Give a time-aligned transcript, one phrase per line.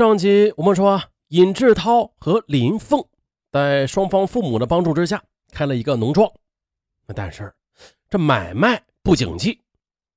[0.00, 0.98] 上集我们说，
[1.28, 3.04] 尹志涛和林凤
[3.52, 5.22] 在双方父母的帮助之下
[5.52, 6.32] 开了一个农庄，
[7.14, 7.52] 但是
[8.08, 9.60] 这买卖不景气，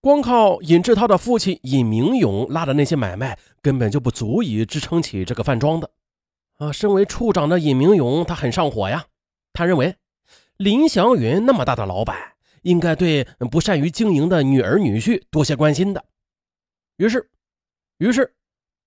[0.00, 5.90] 光靠尹志涛的父亲尹明勇拉的那些买卖根本就不足以支撑起这个饭庄的。
[6.56, 9.04] 啊，身为处长的尹明勇他很上火呀，
[9.52, 9.94] 他认为
[10.56, 12.16] 林祥云那么大的老板，
[12.62, 16.02] 应该对不善于经营的女儿女婿多些关心的。
[16.96, 17.28] 于是，
[17.98, 18.32] 于是。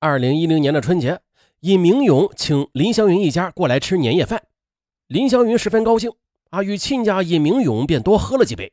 [0.02, 1.20] 二零一零年的春节，
[1.59, 4.41] 尹明勇请林祥云一家过来吃年夜饭，
[5.07, 6.10] 林祥云十分高兴
[6.51, 8.71] 啊，与亲家尹明勇便多喝了几杯。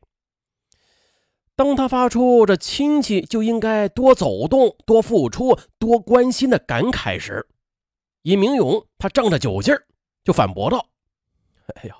[1.53, 7.45] 当他发出这亲戚就应该多走动、多付出、多关心的感慨时，
[8.21, 9.85] 尹明勇他仗着酒劲儿
[10.23, 10.87] 就反驳道
[11.75, 11.95] ：“哎呦，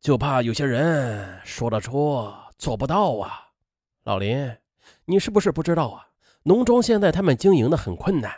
[0.00, 3.50] 就怕有些人说得出做不到啊，
[4.04, 4.56] 老林，
[5.04, 6.08] 你是不是不知道啊？”
[6.46, 8.30] 农庄现在他们经营的很困难，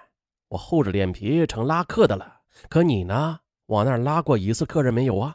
[0.51, 2.43] 我厚着脸皮成拉客的了。
[2.69, 3.41] 可你呢？
[3.67, 5.35] 往那儿拉过一次客人没有啊？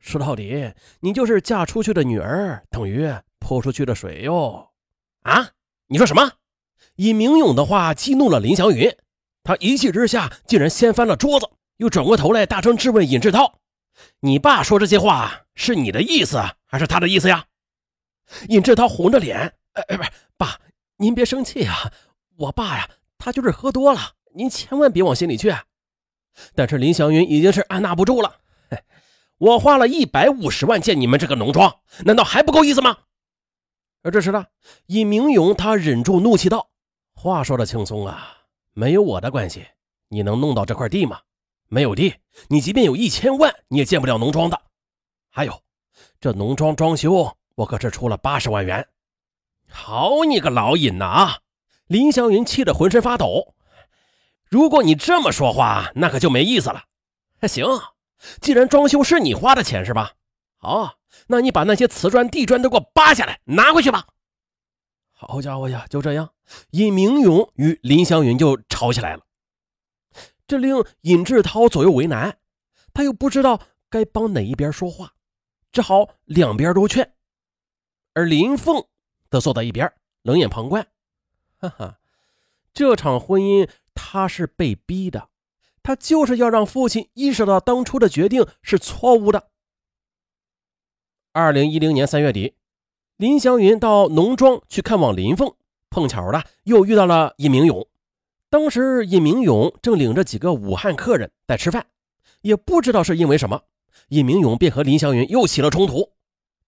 [0.00, 4.70] 说到底，你就是嫁出去的女儿，等于泼出去的水哟！
[5.22, 5.50] 啊？
[5.86, 6.32] 你说什么？
[6.96, 8.92] 尹明勇的话激怒了林祥云，
[9.44, 13.60] 他一气之下竟然掀翻了桌子，又转过头来大声质问尹志涛
[14.22, 17.46] ：“你爸说这些话是你的意思还是他的意思呀？”
[18.50, 20.58] 尹志涛红着脸：“哎哎，不是，爸，
[20.96, 21.92] 您别生气啊。”
[22.38, 23.98] 我爸呀，他就是喝多了，
[24.32, 25.52] 您千万别往心里去。
[26.54, 28.32] 但是林祥云已经是按捺不住了，
[29.38, 32.96] 我花了一百五十万建你们这个农庄，难道还不够意思吗？
[34.02, 34.46] 而这时呢，
[34.86, 36.70] 尹明勇他忍住怒气道
[37.12, 38.36] ：“话说的轻松啊，
[38.72, 39.66] 没有我的关系，
[40.06, 41.20] 你能弄到这块地吗？
[41.66, 42.14] 没有地，
[42.46, 44.62] 你即便有一千万，你也建不了农庄的。
[45.28, 45.60] 还有，
[46.20, 48.86] 这农庄装修，我可是出了八十万元。
[49.68, 51.38] 好你个老尹呐啊！”
[51.88, 53.54] 林祥云气得浑身发抖。
[54.48, 56.84] 如果你这么说话，那可就没意思了。
[57.48, 57.64] 行，
[58.40, 60.12] 既然装修是你花的钱是吧？
[60.56, 64.06] 好，那你把那些瓷砖、地砖都给我扒下来，拿回去吧。
[65.12, 66.30] 好家伙呀，就这样，
[66.70, 69.24] 尹明勇与林祥云就吵起来了。
[70.46, 72.38] 这令尹志涛左右为难，
[72.92, 73.60] 他又不知道
[73.90, 75.12] 该帮哪一边说话，
[75.72, 77.14] 只好两边都劝。
[78.14, 78.84] 而林凤
[79.30, 80.86] 则坐在一边，冷眼旁观。
[81.60, 81.98] 哈哈，
[82.72, 85.28] 这场婚姻他是被逼的，
[85.82, 89.48] 他就是要让父亲意识到当初的决定是错误的。
[91.32, 92.54] 二零一零年三月底，
[93.16, 95.52] 林祥云到农庄去看望林凤，
[95.90, 97.88] 碰巧的又遇到了尹明勇。
[98.48, 101.86] 当时尹明勇正领着几个武汉客人在吃饭，
[102.42, 103.62] 也不知道是因为什么，
[104.10, 106.12] 尹明勇便和林祥云又起了冲突。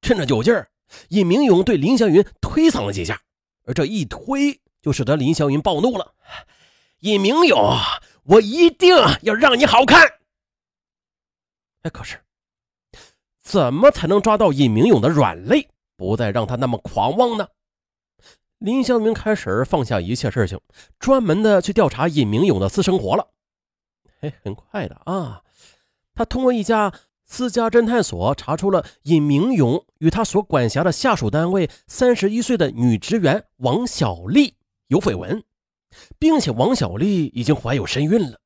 [0.02, 0.68] 趁着酒劲儿，
[1.10, 3.22] 尹明勇对林祥云推搡了几下，
[3.64, 4.60] 而这一推。
[4.82, 6.14] 就使得林祥云暴怒了，
[7.00, 7.76] 尹明勇，
[8.24, 10.00] 我一定要让你好看。
[11.82, 12.20] 哎，可是
[13.42, 17.48] 怎么才能抓到尹明勇的软肋，不再让他那么狂妄呢？
[18.58, 20.60] 林祥云开始放下一切事情，
[20.98, 23.30] 专门的去调查尹明勇的私生活了。
[24.20, 25.42] 哎，很快的啊，
[26.14, 26.92] 他通过一家
[27.24, 34.56] 私家侦探所查出了尹明勇与他所管辖的下属单位三十一岁的女职员王小丽。
[34.90, 35.44] 有绯闻，
[36.18, 38.40] 并且王小丽已经怀有身孕了。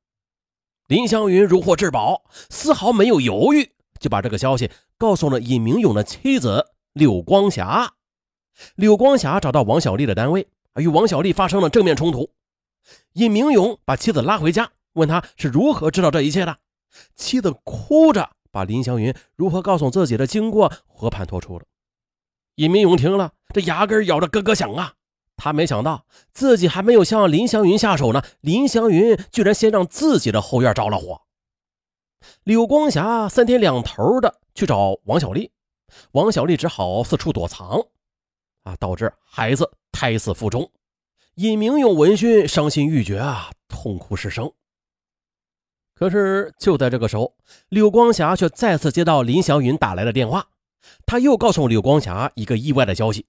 [0.89, 7.95] 林祥云如获至宝，丝毫没有犹豫，就把这个消息告诉了尹明勇的妻子柳光霞。
[8.75, 10.47] 柳光霞找到王小丽的单位，
[10.77, 12.31] 与王小丽发生了正面冲突。
[13.15, 16.59] 尹明勇把妻子拉回家，问他是如何知道这一切的。
[17.17, 21.65] 妻子哭着把林祥云如何告诉自己的经过和盘托出了。
[22.57, 24.93] 尹明勇听了，这牙根咬着咯咯响啊。
[25.37, 31.23] 他没想到自己还没有向林祥云下手呢，林祥云居然先让自己的后院着了火。
[32.45, 35.51] 柳光霞三天两头的去找王小丽，
[36.13, 37.87] 王小丽只好四处躲藏，
[38.63, 40.71] 啊，导致孩子胎死腹中。
[41.35, 44.51] 尹明勇闻讯伤心欲绝啊，痛哭失声。
[45.95, 47.35] 可是就在这个时候，
[47.69, 50.47] 柳光霞却再次接到林祥云打来的电话，
[51.05, 53.27] 他又告诉柳光霞一个意外的消息，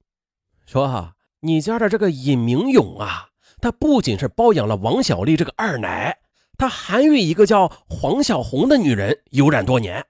[0.68, 1.16] 说哈。
[1.46, 3.30] 你家的这个尹明勇啊，
[3.62, 6.18] 他不仅是包养了王小丽这个二奶，
[6.58, 10.04] 他还与一个叫黄小红的女人有染多年，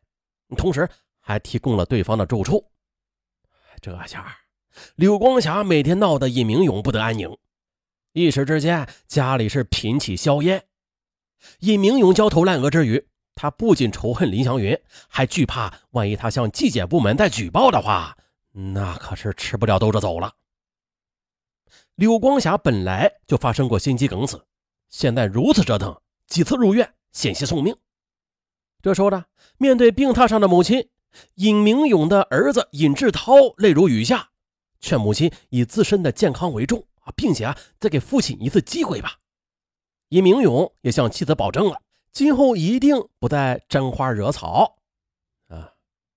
[0.56, 0.88] 同时
[1.20, 2.64] 还提供了对方的住处。
[3.82, 4.34] 这下，
[4.96, 7.30] 柳光霞每天闹得尹明勇不得安宁，
[8.14, 10.64] 一时之间家里是频起硝烟。
[11.60, 13.06] 尹明勇焦头烂额之余，
[13.36, 14.80] 他不仅仇恨林祥云，
[15.10, 18.16] 还惧怕万一他向纪检部门再举报的话，
[18.54, 20.32] 那可是吃不了兜着走了。
[21.96, 24.46] 柳光霞本来就发生过心肌梗死，
[24.90, 27.76] 现在如此折腾，几次入院险些送命。
[28.82, 29.26] 这时候呢，
[29.58, 30.90] 面对病榻上的母亲，
[31.36, 34.30] 尹明勇的儿子尹志涛泪如雨下，
[34.80, 39.20] 劝母亲以自身的健康为重啊，并且啊，再给父亲一次机会吧。
[40.10, 41.82] 尹明勇也向妻子保证了，
[42.12, 44.78] 今后一定不再沾花惹草。
[45.48, 45.72] 啊，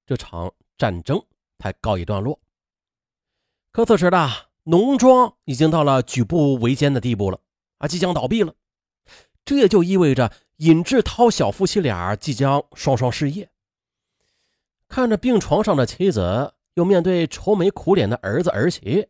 [0.05, 1.25] 这场战争
[1.59, 2.39] 才告一段落。
[3.71, 4.29] 可此时的
[4.71, 7.41] 农庄已经到了举步维艰的地步了
[7.79, 8.53] 啊，即将倒闭了。
[9.43, 13.51] 这也就意味着尹志涛小夫妻俩即将双双失业。
[14.87, 19.09] 看着病床上的妻子，又面对愁眉苦脸的儿子儿媳，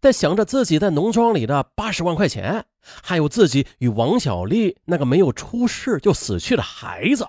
[0.00, 7.28] 在想着自己在农庄里的八十万块钱，还有自己与王小丽那个没有出世就死去的孩子，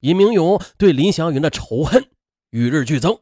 [0.00, 2.10] 尹明勇对林祥云的仇恨
[2.50, 3.18] 与日俱增。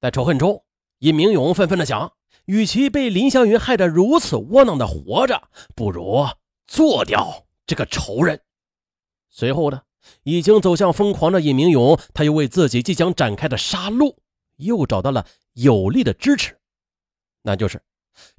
[0.00, 0.64] 在仇恨中，
[0.98, 2.12] 尹明勇愤愤地想：
[2.48, 6.26] 与其被林祥云害得如此窝囊的活着，不如
[6.66, 8.40] 做掉这个仇人。
[9.28, 9.82] 随后呢？
[10.22, 14.16] 已经走向疯狂的尹明勇，他又为自己即将展开的杀戮
[14.56, 16.58] 又找到了有力的支持，
[17.42, 17.82] 那就是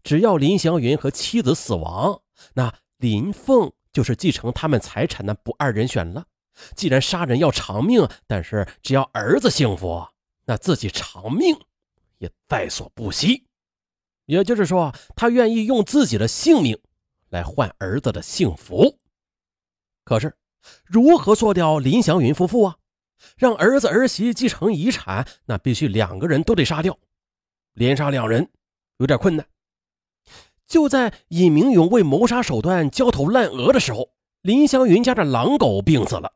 [0.01, 2.19] 只要林祥云和妻子死亡，
[2.55, 6.25] 那林凤就是继承他们财产的不二人选了。
[6.75, 10.03] 既然杀人要偿命，但是只要儿子幸福，
[10.45, 11.55] 那自己偿命
[12.17, 13.45] 也在所不惜。
[14.29, 16.79] 也就是说，他愿意用自己的性命
[17.29, 18.97] 来换儿子的幸福。
[20.05, 20.33] 可是。
[20.83, 22.75] 如何做掉林祥云夫妇啊？
[23.37, 26.99] 让儿子儿媳继承遗产，那必须两个人都得杀掉，
[27.73, 28.51] 连杀两人
[28.97, 29.47] 有点困难。
[30.67, 34.11] 就在尹明勇为谋杀手段焦头烂额的时候，
[34.41, 36.33] 林祥云家的狼狗病死了。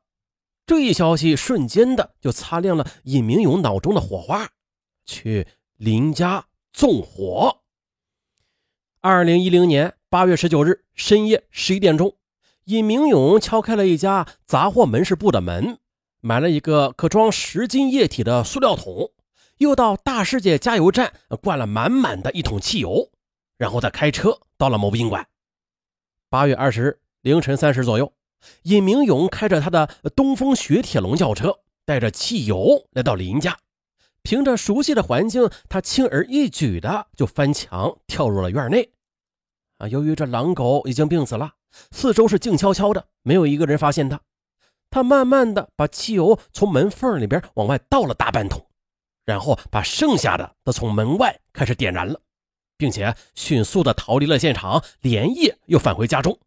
[0.66, 4.50] 这一消息瞬间的就擦亮了尹明勇脑中的火花，
[5.06, 7.62] 去林家纵火。
[9.06, 12.16] 二零一零年八月十九日深夜十一点钟。
[12.64, 15.78] 尹明勇敲开了一家杂货门市部的门，
[16.22, 19.12] 买了一个可装十斤液体的塑料桶，
[19.58, 21.12] 又到大世界加油站
[21.42, 23.10] 灌了满满的一桶汽油，
[23.58, 25.28] 然后再开车到了某宾馆。
[26.30, 28.14] 八月二十日凌晨三时左右，
[28.62, 33.60] 尹明勇开着他的东风雪铁龙轿车，带着汽油来到林家。
[34.24, 38.90] 凭着熟悉的环境，他轻而易举的就翻墙跳入了院内。
[39.78, 41.54] 啊，由于这狼狗已经病死了。
[41.92, 44.22] 四周是静悄悄的，没有一个人发现他。
[44.90, 48.66] 他慢慢的把汽油从门缝里边往外倒了大半桶，
[49.25, 52.22] 然后把剩下的都从门外开始点燃了，
[52.78, 56.40] 并且迅速的逃离了现场，连夜又返回家中。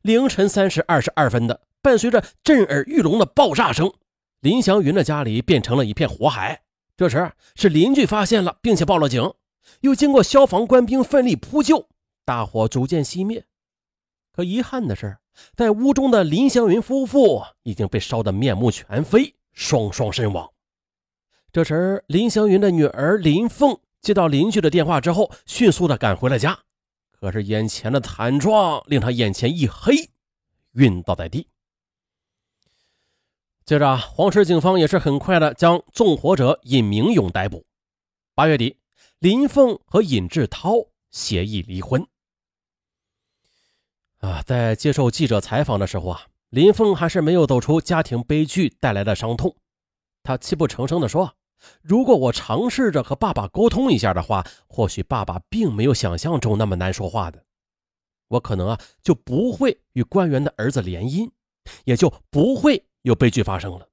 [0.00, 3.92] 凌晨三时二十二分的，伴随着震耳欲聋的爆炸声，
[4.40, 6.62] 林祥云的家里变成了一片火海。
[6.96, 9.34] 这时是邻居发现了，并且报了警，
[9.80, 11.88] 又经过消防官兵奋力扑救，
[12.24, 13.44] 大火逐渐熄灭。
[14.30, 15.18] 可遗憾的是，
[15.56, 20.48] 在屋中的林祥云夫妇已经被烧得面目全非，双双身亡。
[21.52, 26.58] 这时，林祥云的女儿林凤接到邻居的电话之后，迅速的赶回了家。
[27.10, 30.10] 可是，眼前的惨状令他眼前一黑，
[30.74, 31.48] 晕倒在地。
[33.66, 37.64] 接着，黄石警方也是很快的将纵火者尹明勇逮捕。
[38.34, 38.76] 八月底，
[39.20, 40.72] 林凤和尹志涛
[41.10, 42.06] 协议离婚。
[44.18, 49.56] 啊，在接受记者采访的时候啊，林凤还是没有走出家庭悲剧带来的伤痛。
[50.22, 51.34] 他泣不成声地说
[51.80, 57.42] ：“如果我尝试着和爸爸沟通一下的话，或许爸爸并没有想象中那么难说话的。
[58.28, 61.30] 我可能啊，就不会与官员的儿子联姻，
[61.84, 63.88] 也就不会有悲剧发生了。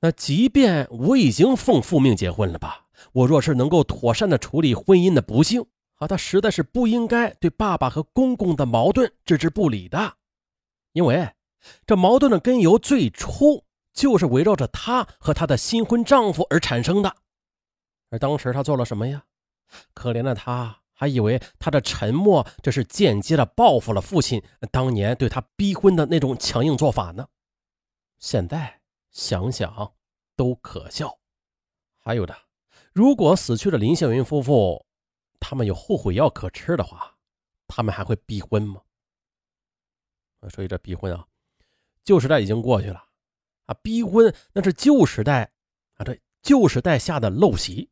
[0.00, 5.66] 那即便我已经奉父命结婚了吧，我若是能够妥善的处理婚姻的不幸。”
[6.00, 10.14] 啊，他实在是不应该对爸爸和公公的矛盾置之不理的，
[10.92, 11.34] 因为
[11.84, 17.14] 这矛盾的根由最初就是围绕着她和她的新婚丈夫而产生的。
[18.08, 19.24] 而当时她做了什么呀？
[19.92, 27.26] 可怜的她还以为他的沉默这是间接的报复了父亲当年对他逼婚的那种强硬做法呢。
[28.18, 29.94] 现在想想
[30.36, 31.18] 都可笑。
[31.96, 32.36] 还有的，
[32.92, 34.84] 如果死去的林孝云夫妇。
[35.42, 37.16] 他们有后悔药可吃的话，
[37.66, 38.82] 他们还会逼婚吗？
[40.50, 41.26] 所以这逼婚啊，
[42.04, 43.02] 旧时代已经过去了
[43.64, 43.72] 啊！
[43.82, 45.50] 逼婚那是旧时代
[45.94, 47.88] 啊，对旧时代下的陋习。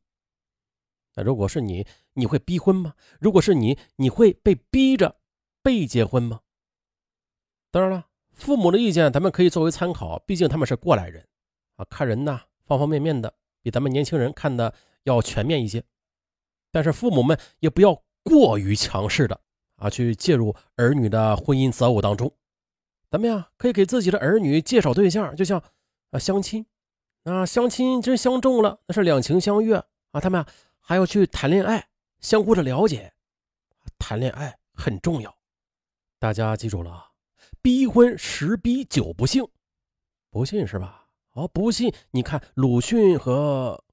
[1.18, 2.94] 那如果是你，你会逼婚吗？
[3.18, 5.16] 如果是你，你会被逼着
[5.64, 6.42] 被结婚吗？
[7.72, 11.26] 当然了，父母的意见咱们可以作为参考，毕竟他们是过来人
[11.74, 14.72] 啊，看人呢方方面面的，比咱们年轻人看的
[15.02, 15.82] 要全面一些。
[16.70, 19.40] 但是父母们也不要过于强势的
[19.74, 22.32] 啊去介入儿女的婚姻择偶当中。
[23.10, 25.60] 咱们呀可以给自己的儿女介绍对象，就像
[26.12, 26.64] 啊相亲，
[27.24, 29.82] 啊相亲真相中了，那是两情相悦
[30.12, 30.20] 啊。
[30.20, 30.46] 他们
[30.88, 31.86] 还要去谈恋爱，
[32.18, 33.12] 相互的了解，
[33.98, 35.36] 谈恋爱很重要。
[36.18, 37.10] 大家记住了啊，
[37.60, 39.46] 逼婚十逼九不幸，
[40.30, 41.06] 不信是吧？
[41.32, 43.84] 哦，不信你看鲁迅和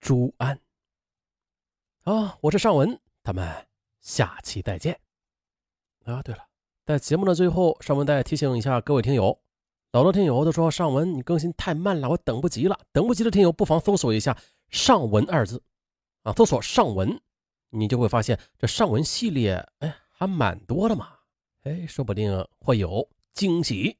[0.00, 0.56] 朱安。
[2.04, 3.66] 啊，我是尚文，咱们
[4.00, 5.00] 下期再见。
[6.04, 6.46] 啊，对了，
[6.86, 9.36] 在节目的最后，尚文再提醒一下各位听友，
[9.90, 12.78] 老多听友都说尚文你更新太慢了，我等不及了。
[12.92, 14.38] 等不及的听友不妨搜索一下
[14.70, 15.60] “尚文”二字，
[16.24, 17.20] 啊，搜索“上文”，
[17.70, 21.10] 你就会发现这上文系列，哎，还蛮多的嘛，
[21.62, 23.96] 哎，说不定会有惊喜。